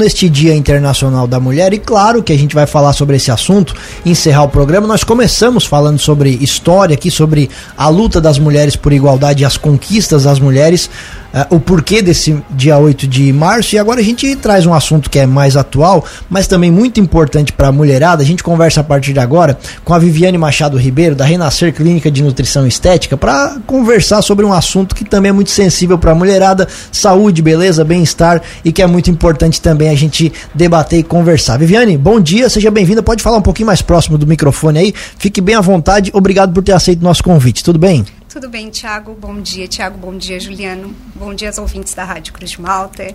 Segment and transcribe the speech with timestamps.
[0.00, 3.74] Neste Dia Internacional da Mulher, e claro que a gente vai falar sobre esse assunto,
[4.06, 4.86] encerrar o programa.
[4.86, 9.56] Nós começamos falando sobre história aqui, sobre a luta das mulheres por igualdade e as
[9.56, 10.88] conquistas das mulheres
[11.32, 13.74] uh, o porquê desse dia 8 de março.
[13.74, 17.52] E agora a gente traz um assunto que é mais atual, mas também muito importante
[17.52, 18.22] para a mulherada.
[18.22, 22.10] A gente conversa a partir de agora com a Viviane Machado Ribeiro, da Renascer Clínica
[22.10, 26.14] de Nutrição Estética, para conversar sobre um assunto que também é muito sensível para a
[26.14, 31.58] mulherada: saúde, beleza, bem-estar e que é muito importante também a gente debater e conversar.
[31.58, 33.02] Viviane, bom dia, seja bem-vinda.
[33.02, 34.94] Pode falar um pouquinho mais próximo do microfone aí.
[35.18, 36.10] Fique bem à vontade.
[36.12, 37.64] Obrigado por ter aceito nosso convite.
[37.64, 38.04] Tudo bem?
[38.38, 39.18] Tudo bem, Tiago?
[39.20, 39.98] Bom dia, Tiago.
[39.98, 40.94] Bom dia, Juliano.
[41.12, 43.12] Bom dia aos ouvintes da Rádio Cruz de Malta,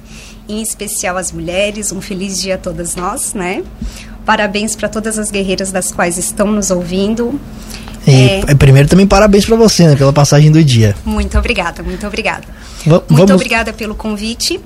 [0.49, 1.93] em especial as mulheres.
[1.93, 3.63] Um feliz dia a todas nós, né?
[4.25, 7.39] Parabéns para todas as guerreiras das quais estão nos ouvindo.
[8.05, 8.55] E é...
[8.55, 10.93] primeiro também parabéns para você, né, pela passagem do dia.
[11.05, 12.45] Muito obrigada, muito obrigada.
[12.83, 13.31] V muito vamos...
[13.31, 14.59] obrigada pelo convite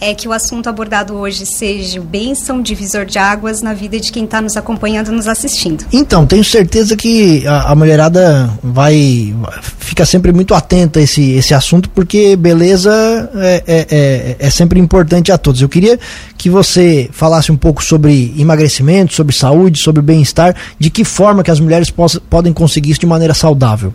[0.00, 4.10] é que o assunto abordado hoje seja o bênção divisor de águas na vida de
[4.10, 5.84] quem está nos acompanhando, nos assistindo.
[5.92, 9.34] Então, tenho certeza que a, a, mulherada vai
[9.78, 12.90] fica sempre muito atenta a esse, esse assunto, porque beleza
[13.34, 15.60] é, é, é, é sempre importante a todos.
[15.60, 15.98] Eu queria
[16.38, 21.50] que você falasse um pouco sobre emagrecimento, sobre saúde, sobre bem-estar, de que forma que
[21.50, 21.92] as mulheres
[22.30, 23.92] podem conseguir isso de maneira saudável.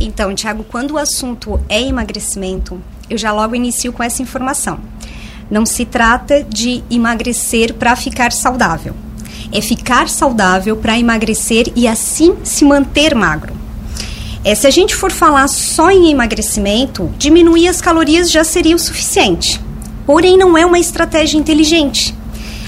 [0.00, 4.78] Então, Tiago, quando o assunto é emagrecimento, eu já logo inicio com essa informação.
[5.50, 8.94] Não se trata de emagrecer para ficar saudável.
[9.52, 13.54] É ficar saudável para emagrecer e assim se manter magro.
[14.44, 18.78] É, se a gente for falar só em emagrecimento, diminuir as calorias já seria o
[18.78, 19.60] suficiente.
[20.06, 22.14] Porém, não é uma estratégia inteligente.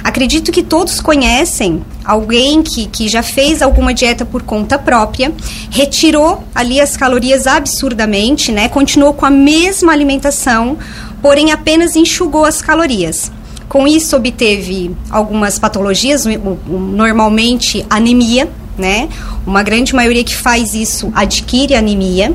[0.03, 5.33] Acredito que todos conhecem alguém que, que já fez alguma dieta por conta própria,
[5.71, 8.69] retirou ali as calorias absurdamente, né?
[8.69, 10.79] Continuou com a mesma alimentação,
[11.23, 13.31] porém apenas enxugou as calorias.
[13.69, 16.25] Com isso obteve algumas patologias,
[16.67, 19.09] normalmente anemia, né?
[19.47, 22.35] Uma grande maioria que faz isso adquire anemia,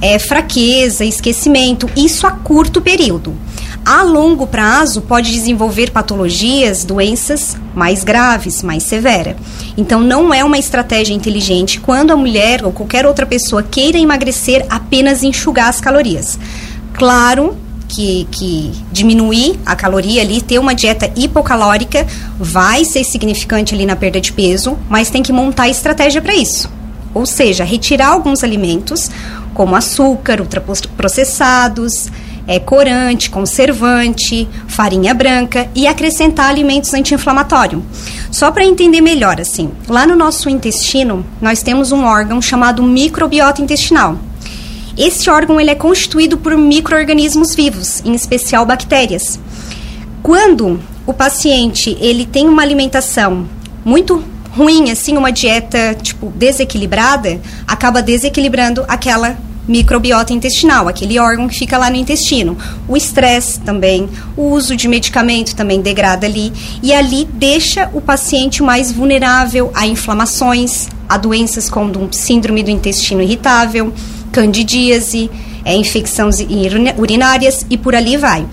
[0.00, 3.34] é, fraqueza, esquecimento, isso a curto período.
[3.84, 9.36] A longo prazo pode desenvolver patologias, doenças mais graves, mais severas.
[9.76, 14.64] Então não é uma estratégia inteligente quando a mulher ou qualquer outra pessoa queira emagrecer
[14.70, 16.38] apenas enxugar as calorias.
[16.94, 17.56] Claro
[17.92, 22.06] que, que diminuir a caloria ali, ter uma dieta hipocalórica,
[22.38, 26.70] vai ser significante ali na perda de peso, mas tem que montar estratégia para isso.
[27.12, 29.10] Ou seja, retirar alguns alimentos,
[29.52, 32.10] como açúcar, ultraprocessados,
[32.46, 37.82] é, corante, conservante, farinha branca e acrescentar alimentos anti-inflamatórios.
[38.30, 43.60] Só para entender melhor, assim, lá no nosso intestino, nós temos um órgão chamado microbiota
[43.60, 44.16] intestinal.
[44.96, 49.38] Esse órgão ele é constituído por microorganismos vivos, em especial bactérias.
[50.22, 53.48] Quando o paciente ele tem uma alimentação
[53.84, 59.36] muito ruim, assim, uma dieta tipo desequilibrada, acaba desequilibrando aquela
[59.66, 62.56] microbiota intestinal, aquele órgão que fica lá no intestino.
[62.88, 68.62] O estresse também, o uso de medicamento também degrada ali e ali deixa o paciente
[68.62, 73.92] mais vulnerável a inflamações, a doenças como síndrome do intestino irritável,
[74.32, 75.30] candidíase,
[75.64, 76.38] é, infecções
[76.98, 78.46] urinárias e por ali vai.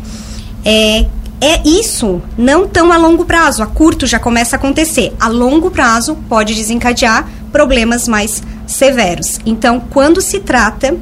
[0.64, 1.06] É,
[1.42, 5.14] é isso não tão a longo prazo, a curto já começa a acontecer.
[5.20, 9.40] A longo prazo pode desencadear problemas mais severos.
[9.46, 10.96] Então, quando se trata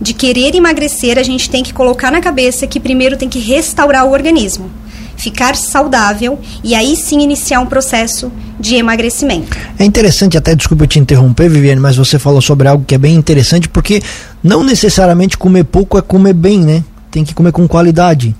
[0.00, 4.04] de querer emagrecer, a gente tem que colocar na cabeça que primeiro tem que restaurar
[4.04, 4.70] o organismo
[5.16, 9.56] ficar saudável e aí sim iniciar um processo de emagrecimento.
[9.78, 12.98] É interessante, até desculpa eu te interromper, Viviane, mas você falou sobre algo que é
[12.98, 14.02] bem interessante, porque
[14.42, 16.84] não necessariamente comer pouco é comer bem, né?
[17.10, 18.34] Tem que comer com qualidade.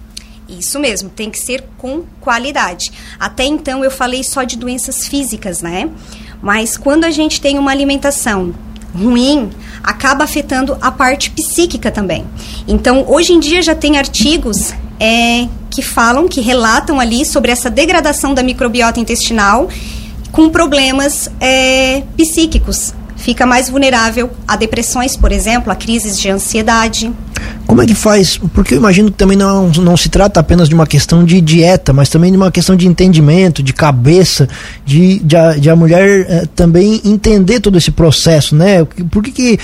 [0.49, 2.93] Isso mesmo, tem que ser com qualidade.
[3.19, 5.89] Até então eu falei só de doenças físicas, né?
[6.43, 8.55] Mas quando a gente tem uma alimentação
[8.95, 9.51] ruim,
[9.83, 12.25] acaba afetando a parte psíquica também.
[12.69, 17.69] Então, hoje em dia já tem artigos é, que falam, que relatam ali sobre essa
[17.69, 19.69] degradação da microbiota intestinal
[20.31, 22.95] com problemas é, psíquicos.
[23.17, 27.11] Fica mais vulnerável a depressões, por exemplo, a crises de ansiedade.
[27.67, 28.39] Como é que faz?
[28.53, 31.93] Porque eu imagino que também não, não se trata apenas de uma questão de dieta,
[31.93, 34.49] mas também de uma questão de entendimento, de cabeça,
[34.85, 38.85] de, de, a, de a mulher eh, também entender todo esse processo, né?
[39.11, 39.59] Por que, que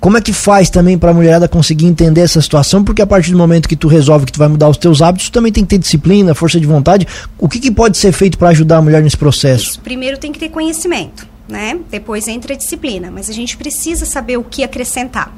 [0.00, 2.82] como é que faz também para a mulherada conseguir entender essa situação?
[2.82, 5.28] Porque a partir do momento que tu resolve que tu vai mudar os teus hábitos,
[5.28, 7.06] tu também tem que ter disciplina, força de vontade.
[7.38, 9.70] O que, que pode ser feito para ajudar a mulher nesse processo?
[9.70, 11.78] Isso, primeiro tem que ter conhecimento, né?
[11.90, 15.34] Depois entra a disciplina, mas a gente precisa saber o que acrescentar.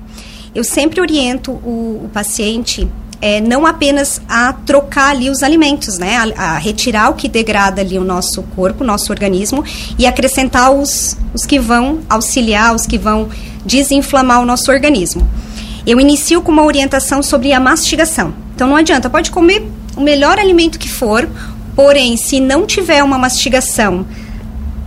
[0.55, 2.89] Eu sempre oriento o, o paciente
[3.21, 6.17] é, não apenas a trocar ali os alimentos, né?
[6.17, 9.65] A, a, retirar o que degrada ali o nosso corpo, o nosso organismo
[9.99, 13.29] e acrescentar os, os que vão auxiliar, os que vão
[13.65, 15.29] desinflamar o nosso organismo.
[15.87, 18.33] Eu inicio com uma orientação sobre a mastigação.
[18.55, 19.67] Então não adianta, pode comer
[19.97, 21.29] o melhor alimento que for,
[21.75, 24.07] porém, se não tiver uma mastigação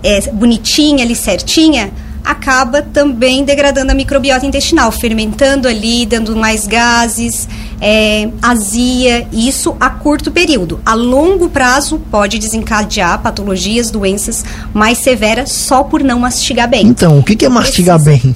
[0.04, 1.92] é, bonitinha ali, certinha,
[2.24, 7.48] acaba também degradando a microbiota intestinal, fermentando ali, dando mais gases,
[7.80, 10.80] é, azia, isso a curto período.
[10.86, 16.86] A longo prazo pode desencadear patologias, doenças mais severas só por não mastigar bem.
[16.88, 18.24] Então, o que, que é mastigar Precisa.
[18.24, 18.36] bem?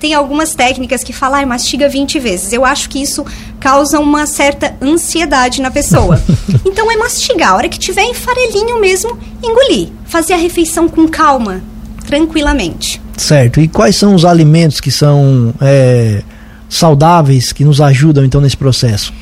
[0.00, 2.54] Tem algumas técnicas que falam, ah, mastiga 20 vezes.
[2.54, 3.22] Eu acho que isso
[3.60, 6.18] causa uma certa ansiedade na pessoa.
[6.64, 7.50] então é mastigar.
[7.50, 9.90] A hora que tiver em farelinho mesmo, engolir.
[10.06, 11.62] Fazer a refeição com calma,
[12.10, 13.00] tranquilamente.
[13.16, 13.60] Certo.
[13.60, 16.22] E quais são os alimentos que são é,
[16.68, 19.12] saudáveis, que nos ajudam então nesse processo?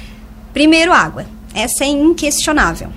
[0.54, 1.26] Primeiro, água.
[1.54, 2.88] Essa é inquestionável.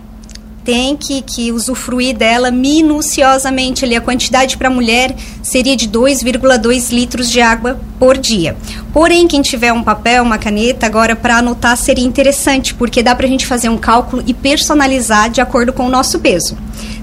[0.64, 3.84] Tem que, que usufruir dela minuciosamente.
[3.84, 8.56] Ali, a quantidade para a mulher seria de 2,2 litros de água por dia.
[8.94, 13.26] Porém, quem tiver um papel, uma caneta, agora para anotar seria interessante, porque dá para
[13.26, 16.56] a gente fazer um cálculo e personalizar de acordo com o nosso peso.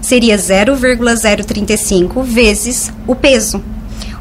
[0.08, 3.62] Seria 0,035 vezes o peso.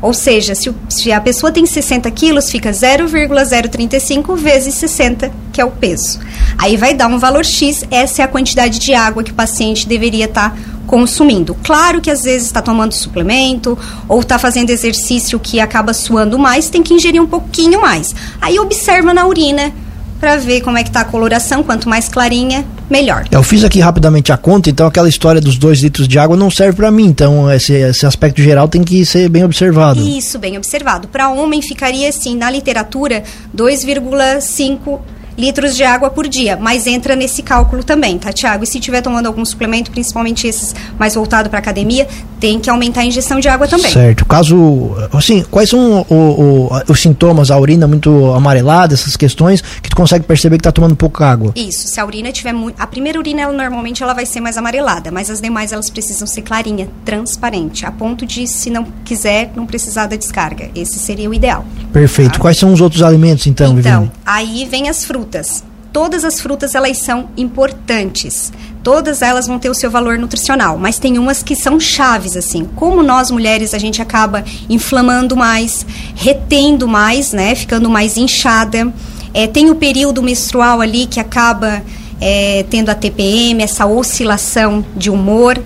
[0.01, 5.63] Ou seja, se, se a pessoa tem 60 quilos, fica 0,035 vezes 60, que é
[5.63, 6.19] o peso.
[6.57, 9.87] Aí vai dar um valor X, essa é a quantidade de água que o paciente
[9.87, 11.55] deveria estar tá consumindo.
[11.63, 13.79] Claro que às vezes está tomando suplemento
[14.09, 18.13] ou está fazendo exercício que acaba suando mais, tem que ingerir um pouquinho mais.
[18.41, 19.71] Aí observa na urina
[20.19, 23.25] para ver como é que tá a coloração, quanto mais clarinha, melhor.
[23.31, 26.49] Eu fiz aqui rapidamente a conta, então aquela história dos dois litros de água não
[26.49, 29.99] serve para mim, então esse, esse aspecto geral tem que ser bem observado.
[30.01, 31.07] Isso, bem observado.
[31.07, 33.23] Para homem ficaria assim, na literatura,
[33.55, 34.99] 2,5
[35.37, 38.63] litros de água por dia, mas entra nesse cálculo também, tá, Tiago?
[38.63, 42.07] E se estiver tomando algum suplemento, principalmente esses mais voltado para academia,
[42.39, 43.91] tem que aumentar a ingestão de água também.
[43.91, 44.25] Certo.
[44.25, 49.89] Caso, assim, quais são o, o, os sintomas, a urina muito amarelada, essas questões, que
[49.89, 51.51] tu consegue perceber que está tomando pouca água?
[51.55, 52.81] Isso, se a urina tiver muito...
[52.81, 56.27] A primeira urina, ela, normalmente, ela vai ser mais amarelada, mas as demais, elas precisam
[56.27, 60.69] ser clarinha, transparente, a ponto de, se não quiser, não precisar da descarga.
[60.75, 61.63] Esse seria o ideal.
[61.93, 62.33] Perfeito.
[62.33, 62.39] Tá?
[62.39, 64.11] Quais são os outros alimentos, então, Então, Viviane?
[64.25, 65.63] aí vem as frutas frutas.
[65.91, 68.51] Todas as frutas elas são importantes.
[68.83, 72.65] Todas elas vão ter o seu valor nutricional, mas tem umas que são chaves assim.
[72.75, 75.85] Como nós mulheres a gente acaba inflamando mais,
[76.15, 78.93] retendo mais, né, ficando mais inchada.
[79.33, 81.81] É, tem o período menstrual ali que acaba
[82.21, 85.61] é, tendo a TPM, essa oscilação de humor.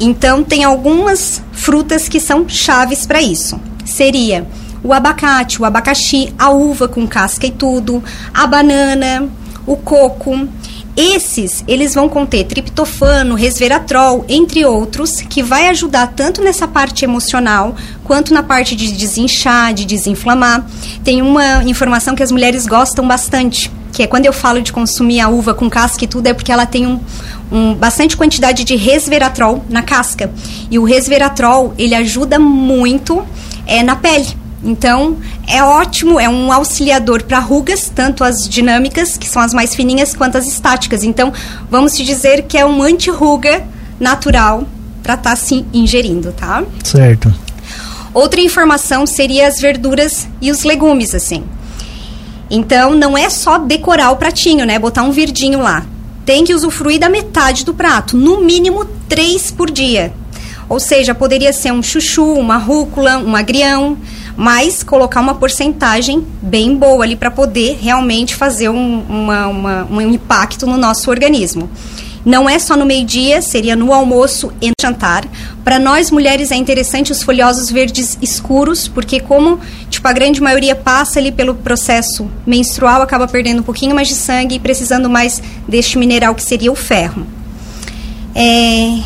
[0.00, 3.60] Então tem algumas frutas que são chaves para isso.
[3.84, 4.46] Seria
[4.82, 8.02] o abacate, o abacaxi, a uva com casca e tudo,
[8.32, 9.28] a banana,
[9.66, 10.48] o coco.
[10.94, 17.74] Esses, eles vão conter triptofano, resveratrol, entre outros, que vai ajudar tanto nessa parte emocional
[18.04, 20.66] quanto na parte de desinchar, de desinflamar.
[21.02, 25.20] Tem uma informação que as mulheres gostam bastante, que é quando eu falo de consumir
[25.20, 27.00] a uva com casca e tudo, é porque ela tem um,
[27.50, 30.30] um, bastante quantidade de resveratrol na casca.
[30.70, 33.24] E o resveratrol, ele ajuda muito
[33.66, 34.41] é, na pele.
[34.64, 35.16] Então,
[35.46, 40.14] é ótimo, é um auxiliador para rugas, tanto as dinâmicas, que são as mais fininhas,
[40.14, 41.02] quanto as estáticas.
[41.02, 41.32] Então,
[41.68, 43.64] vamos te dizer que é um anti-ruga
[43.98, 44.66] natural
[45.02, 46.62] para estar tá, se ingerindo, tá?
[46.84, 47.34] Certo.
[48.14, 51.42] Outra informação seria as verduras e os legumes, assim.
[52.48, 54.78] Então, não é só decorar o pratinho, né?
[54.78, 55.84] Botar um verdinho lá.
[56.24, 60.12] Tem que usufruir da metade do prato, no mínimo três por dia.
[60.68, 63.96] Ou seja, poderia ser um chuchu, uma rúcula, um agrião,
[64.36, 70.00] mas colocar uma porcentagem bem boa ali para poder realmente fazer um, uma, uma, um
[70.00, 71.70] impacto no nosso organismo.
[72.24, 75.24] Não é só no meio-dia, seria no almoço e no jantar.
[75.64, 79.58] Para nós mulheres é interessante os folhosos verdes escuros, porque como
[79.90, 84.14] tipo a grande maioria passa ali pelo processo menstrual, acaba perdendo um pouquinho mais de
[84.14, 87.26] sangue e precisando mais deste mineral que seria o ferro.
[88.34, 89.00] É,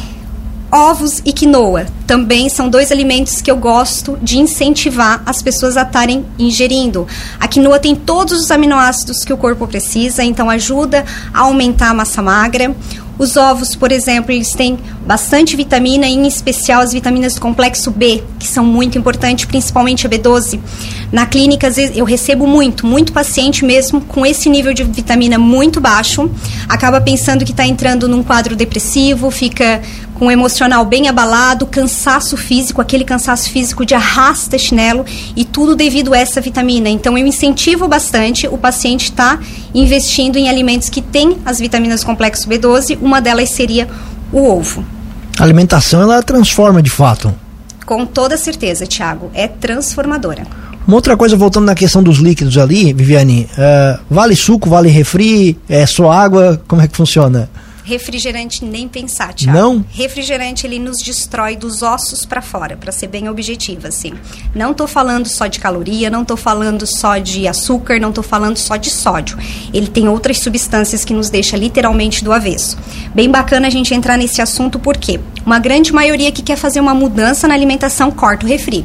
[0.76, 5.82] Ovos e quinoa também são dois alimentos que eu gosto de incentivar as pessoas a
[5.82, 7.08] estarem ingerindo.
[7.40, 11.02] A quinoa tem todos os aminoácidos que o corpo precisa, então ajuda
[11.32, 12.76] a aumentar a massa magra.
[13.18, 18.22] Os ovos, por exemplo, eles têm bastante vitamina, em especial as vitaminas do complexo B,
[18.38, 20.60] que são muito importantes, principalmente a B12.
[21.10, 25.38] Na clínica, às vezes, eu recebo muito, muito paciente mesmo com esse nível de vitamina
[25.38, 26.30] muito baixo,
[26.68, 29.80] acaba pensando que está entrando num quadro depressivo, fica
[30.18, 35.04] com o emocional bem abalado, cansaço físico, aquele cansaço físico de arrasta chinelo
[35.36, 36.88] e tudo devido a essa vitamina.
[36.88, 39.44] Então eu incentivo bastante o paciente estar tá
[39.76, 43.86] investindo em alimentos que têm as vitaminas complexo B12, uma delas seria
[44.32, 44.82] o ovo.
[45.38, 47.32] A alimentação ela transforma de fato.
[47.84, 50.44] Com toda certeza, Tiago, é transformadora.
[50.86, 55.58] Uma outra coisa, voltando na questão dos líquidos ali, Viviane, uh, vale suco, vale refri,
[55.68, 57.50] é só água, como é que funciona?
[57.86, 59.56] Refrigerante nem pensar, Thiago.
[59.56, 59.84] Não?
[59.92, 64.12] Refrigerante ele nos destrói dos ossos para fora, para ser bem objetiva, assim.
[64.52, 68.56] Não tô falando só de caloria, não tô falando só de açúcar, não tô falando
[68.56, 69.38] só de sódio.
[69.72, 72.76] Ele tem outras substâncias que nos deixa literalmente do avesso.
[73.14, 76.92] Bem bacana a gente entrar nesse assunto porque uma grande maioria que quer fazer uma
[76.92, 78.84] mudança na alimentação corta o refri.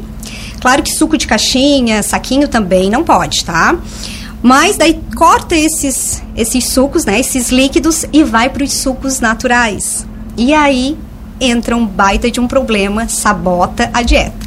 [0.60, 3.76] Claro que suco de caixinha, saquinho também não pode, tá?
[4.42, 10.04] Mas daí corta esses, esses sucos, né, esses líquidos e vai para os sucos naturais.
[10.36, 10.98] E aí
[11.40, 14.42] entra um baita de um problema, sabota a dieta.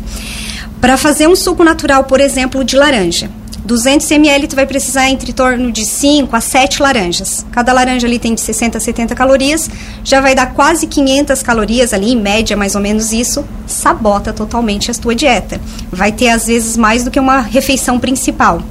[0.81, 3.29] Para fazer um suco natural, por exemplo, de laranja,
[3.65, 7.45] 200 ml tu vai precisar entre torno de 5 a 7 laranjas.
[7.51, 9.69] Cada laranja ali tem de 60 a 70 calorias,
[10.03, 14.91] já vai dar quase 500 calorias ali, em média mais ou menos isso, sabota totalmente
[14.91, 15.59] a tua dieta.
[15.91, 18.61] Vai ter às vezes mais do que uma refeição principal.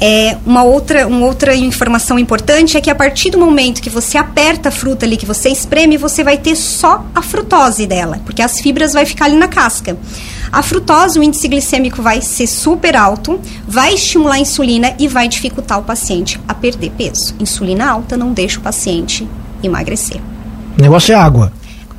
[0.00, 4.18] É, uma, outra, uma outra informação importante é que a partir do momento que você
[4.18, 8.42] aperta a fruta ali, que você espreme, você vai ter só a frutose dela, porque
[8.42, 9.96] as fibras vai ficar ali na casca.
[10.52, 15.28] A frutose, o índice glicêmico vai ser super alto, vai estimular a insulina e vai
[15.28, 17.34] dificultar o paciente a perder peso.
[17.40, 19.26] Insulina alta não deixa o paciente
[19.62, 20.20] emagrecer.
[20.78, 21.52] O negócio é água.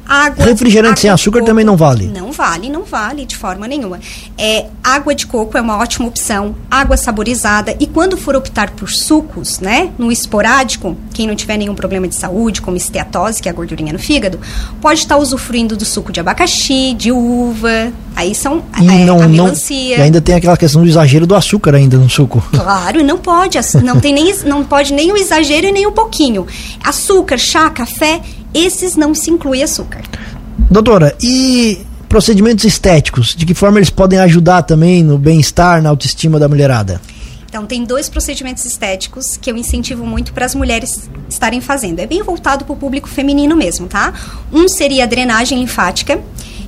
[0.07, 2.07] Água, Refrigerante água sem açúcar também não vale?
[2.07, 3.99] Não vale, não vale de forma nenhuma.
[4.37, 7.75] É, água de coco é uma ótima opção, água saborizada.
[7.79, 12.15] E quando for optar por sucos, né, no esporádico, quem não tiver nenhum problema de
[12.15, 14.39] saúde, como esteatose, que é a gordurinha no fígado,
[14.79, 17.91] pode estar usufruindo do suco de abacaxi, de uva.
[18.15, 19.97] Aí são e é, não, a não, melancia.
[19.97, 22.43] E ainda tem aquela questão do exagero do açúcar ainda no suco.
[22.67, 26.45] Claro, não pode, não tem nem não pode nem o exagero e nem um pouquinho.
[26.83, 28.21] Açúcar, chá, café,
[28.65, 30.01] esses não se inclui açúcar.
[30.69, 36.39] Doutora, e procedimentos estéticos, de que forma eles podem ajudar também no bem-estar, na autoestima
[36.39, 37.01] da mulherada?
[37.49, 41.99] Então, tem dois procedimentos estéticos que eu incentivo muito para as mulheres estarem fazendo.
[41.99, 44.13] É bem voltado para o público feminino mesmo, tá?
[44.51, 46.19] Um seria a drenagem linfática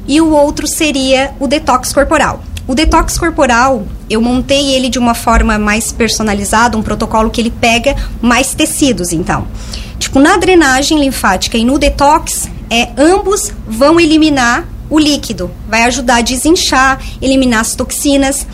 [0.07, 2.41] e o outro seria o detox corporal.
[2.65, 7.51] O detox corporal, eu montei ele de uma forma mais personalizada, um protocolo que ele
[7.51, 9.47] pega mais tecidos, então.
[10.09, 16.15] Tipo, na drenagem linfática e no detox, é, ambos vão eliminar o líquido, vai ajudar
[16.15, 18.47] a desinchar, eliminar as toxinas.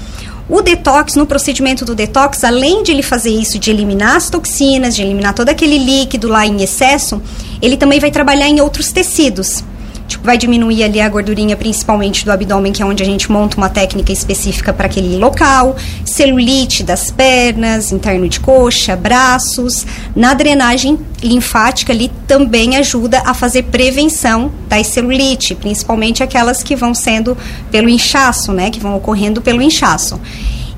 [0.50, 4.98] O detox, no procedimento do detox, além de ele fazer isso, de eliminar as toxinas,
[4.98, 7.22] de eliminar todo aquele líquido lá em excesso,
[7.62, 9.64] ele também vai trabalhar em outros tecidos.
[10.08, 13.58] Tipo, vai diminuir ali a gordurinha, principalmente do abdômen, que é onde a gente monta
[13.58, 19.86] uma técnica específica para aquele local, celulite das pernas, interno de coxa, braços.
[20.16, 26.94] Na drenagem linfática ali também ajuda a fazer prevenção da celulite, principalmente aquelas que vão
[26.94, 27.38] sendo
[27.72, 30.20] pelo inchaço, né, que vão ocorrendo pelo inchaço.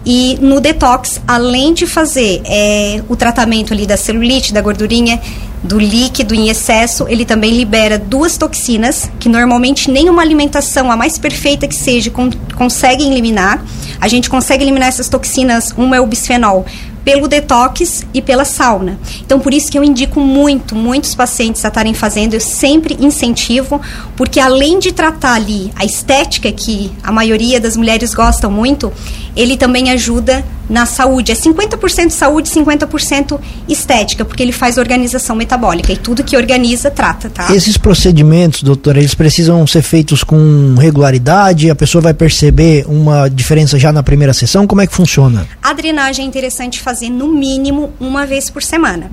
[0.09, 5.19] E no detox, além de fazer é, o tratamento ali da celulite, da gordurinha,
[5.63, 11.17] do líquido em excesso, ele também libera duas toxinas que normalmente nenhuma alimentação, a mais
[11.17, 13.63] perfeita que seja, con consegue eliminar.
[13.99, 16.65] A gente consegue eliminar essas toxinas, uma é o bisfenol,
[17.07, 18.99] pelo detox e pela sauna.
[19.21, 23.79] Então, por isso que eu indico muito, muitos pacientes a estarem fazendo, eu sempre incentivo,
[24.17, 28.91] porque além de tratar ali a estética, que a maioria das mulheres gostam muito,
[29.37, 31.31] ele também ajuda na saúde.
[31.31, 33.39] É 50% saúde, 50%
[33.69, 37.53] estética, porque ele faz organização metabólica e tudo que organiza trata, tá?
[37.55, 41.69] Esses procedimentos, doutora, eles precisam ser feitos com regularidade?
[41.69, 44.67] A pessoa vai perceber uma diferença já na primeira sessão?
[44.67, 45.47] Como é que funciona?
[45.61, 49.11] A drenagem é interessante fazer no mínimo uma vez por semana.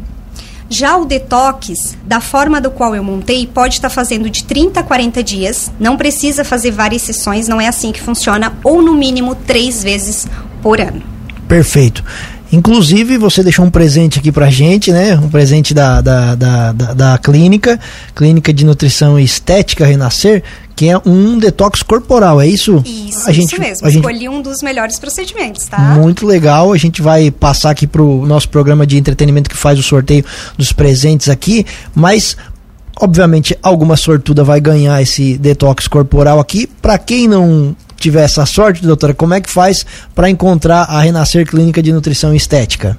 [0.69, 4.83] Já o detox, da forma do qual eu montei, pode estar fazendo de 30 a
[4.83, 5.71] 40 dias.
[5.79, 10.27] Não precisa fazer várias sessões, não é assim que funciona, ou no mínimo três vezes
[10.63, 11.03] por ano.
[11.47, 12.03] Perfeito.
[12.53, 15.17] Inclusive, você deixou um presente aqui pra gente, né?
[15.17, 17.81] Um presente da, da, da, da, da clínica,
[18.15, 20.43] Clínica de Nutrição e Estética Renascer,
[20.77, 22.83] que é um detox corporal, é isso?
[22.85, 23.87] Isso, a gente, isso mesmo.
[23.87, 25.79] A gente, Escolhi um dos melhores procedimentos, tá?
[25.79, 26.73] Muito legal.
[26.73, 30.25] A gente vai passar aqui pro nosso programa de entretenimento que faz o sorteio
[30.57, 32.37] dos presentes aqui, mas
[33.01, 36.67] obviamente alguma sortuda vai ganhar esse detox corporal aqui.
[36.67, 39.85] Para quem não tiver essa sorte, doutora, como é que faz
[40.15, 42.99] para encontrar a Renascer Clínica de Nutrição Estética?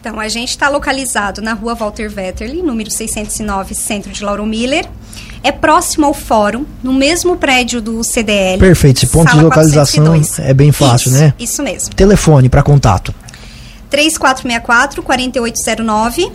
[0.00, 4.86] Então, a gente está localizado na rua Walter Vetterli, número 609, centro de Lauro Miller.
[5.42, 8.58] É próximo ao fórum, no mesmo prédio do CDL.
[8.58, 10.38] Perfeito, esse ponto de localização 402.
[10.38, 11.34] é bem fácil, isso, né?
[11.38, 11.94] Isso mesmo.
[11.94, 13.14] Telefone para contato.
[13.90, 16.32] 3464 4809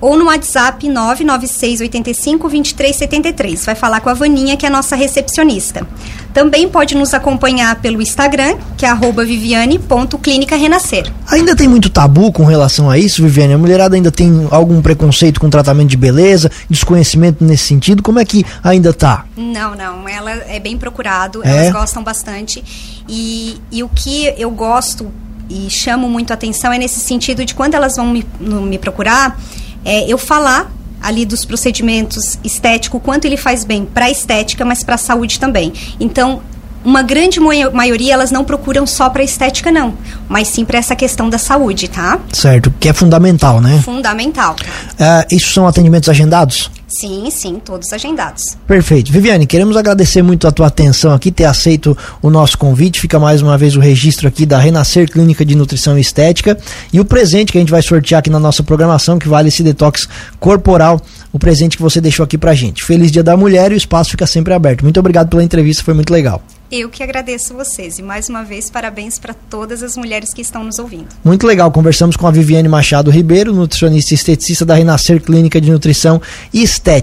[0.00, 3.64] ou no WhatsApp 996852373.
[3.64, 5.86] Vai falar com a Vaninha, que é a nossa recepcionista.
[6.32, 11.10] Também pode nos acompanhar pelo Instagram, que é viviane.clínica-renascer.
[11.28, 13.54] Ainda tem muito tabu com relação a isso, Viviane?
[13.54, 18.02] A mulherada ainda tem algum preconceito com tratamento de beleza, desconhecimento nesse sentido?
[18.02, 19.24] Como é que ainda tá?
[19.36, 20.06] Não, não.
[20.08, 21.48] Ela é bem procurado, é?
[21.48, 22.62] elas gostam bastante.
[23.08, 25.10] E, e o que eu gosto
[25.48, 29.38] e chamo muito atenção é nesse sentido de quando elas vão me, me procurar,
[29.86, 34.82] é, eu falar ali dos procedimentos estético, quanto ele faz bem para a estética, mas
[34.82, 35.72] para a saúde também.
[36.00, 36.42] Então,
[36.84, 39.94] uma grande maioria elas não procuram só para estética não,
[40.28, 42.18] mas sim para essa questão da saúde, tá?
[42.32, 43.80] Certo, que é fundamental, né?
[43.84, 44.54] Fundamental.
[44.92, 46.70] Uh, isso são atendimentos agendados?
[46.98, 48.56] Sim, sim, todos agendados.
[48.66, 49.12] Perfeito.
[49.12, 53.02] Viviane, queremos agradecer muito a tua atenção aqui, ter aceito o nosso convite.
[53.02, 56.56] Fica mais uma vez o registro aqui da Renascer Clínica de Nutrição e Estética
[56.90, 59.62] e o presente que a gente vai sortear aqui na nossa programação, que vale esse
[59.62, 60.08] detox
[60.40, 60.98] corporal,
[61.30, 62.82] o presente que você deixou aqui pra gente.
[62.82, 64.82] Feliz Dia da Mulher e o espaço fica sempre aberto.
[64.82, 66.42] Muito obrigado pela entrevista, foi muito legal.
[66.70, 70.64] Eu que agradeço vocês e mais uma vez parabéns para todas as mulheres que estão
[70.64, 71.06] nos ouvindo.
[71.24, 75.70] Muito legal, conversamos com a Viviane Machado Ribeiro, nutricionista e esteticista da Renascer Clínica de
[75.70, 76.20] Nutrição
[76.52, 76.96] e Estética.